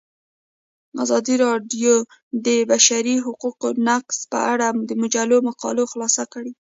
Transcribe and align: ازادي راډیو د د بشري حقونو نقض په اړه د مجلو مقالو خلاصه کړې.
ازادي 1.03 1.35
راډیو 1.45 1.93
د 2.05 2.07
د 2.45 2.47
بشري 2.71 3.15
حقونو 3.25 3.69
نقض 3.89 4.17
په 4.31 4.39
اړه 4.51 4.67
د 4.89 4.91
مجلو 5.01 5.37
مقالو 5.49 5.83
خلاصه 5.91 6.23
کړې. 6.33 6.51